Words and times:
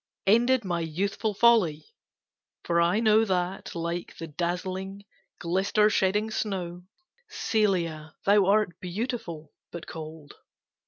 Ended 0.25 0.65
my 0.65 0.79
youthful 0.79 1.35
folly! 1.35 1.93
for 2.63 2.81
I 2.81 2.99
know 2.99 3.23
That, 3.23 3.75
like 3.75 4.17
the 4.17 4.25
dazzling, 4.25 5.05
glister 5.37 5.91
shedding 5.91 6.31
snow, 6.31 6.85
Celia, 7.29 8.15
thou 8.25 8.47
art 8.47 8.79
beautiful, 8.79 9.53
but 9.71 9.85
cold. 9.85 10.33